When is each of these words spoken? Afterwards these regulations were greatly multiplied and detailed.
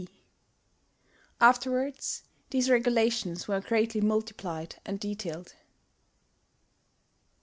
Afterwards 1.39 2.23
these 2.49 2.71
regulations 2.71 3.47
were 3.47 3.59
greatly 3.61 4.01
multiplied 4.01 4.77
and 4.83 4.99
detailed. 4.99 5.53